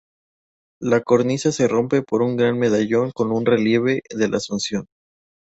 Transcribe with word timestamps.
La 0.81 1.01
cornisa 1.03 1.51
se 1.51 1.67
rompe 1.67 2.01
por 2.01 2.23
un 2.23 2.35
gran 2.35 2.57
medallón 2.57 3.11
con 3.11 3.31
un 3.31 3.45
relieve 3.45 4.01
de 4.09 4.29
la 4.29 4.37
Asunción. 4.37 4.87